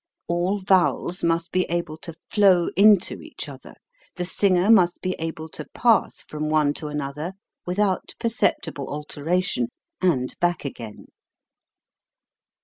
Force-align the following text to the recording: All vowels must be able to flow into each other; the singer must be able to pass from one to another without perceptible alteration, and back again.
All 0.27 0.57
vowels 0.57 1.23
must 1.23 1.51
be 1.51 1.65
able 1.65 1.95
to 1.97 2.15
flow 2.27 2.69
into 2.75 3.21
each 3.21 3.47
other; 3.47 3.75
the 4.15 4.25
singer 4.25 4.71
must 4.71 4.99
be 4.99 5.13
able 5.19 5.47
to 5.49 5.65
pass 5.75 6.23
from 6.23 6.49
one 6.49 6.73
to 6.73 6.87
another 6.87 7.33
without 7.67 8.15
perceptible 8.19 8.87
alteration, 8.91 9.69
and 10.01 10.33
back 10.39 10.65
again. 10.65 11.09